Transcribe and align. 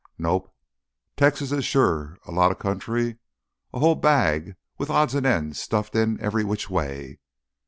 "Nope. 0.17 0.51
Texas 1.15 1.63
sure 1.63 2.13
is 2.23 2.29
a 2.29 2.31
lotta 2.31 2.55
country, 2.55 3.19
a 3.71 3.77
whole 3.77 3.93
bag 3.93 4.55
with 4.79 4.89
odds 4.89 5.13
an' 5.13 5.27
ends 5.27 5.61
stuffed 5.61 5.95
in 5.95 6.19
any 6.19 6.43
which 6.43 6.71
way. 6.71 7.19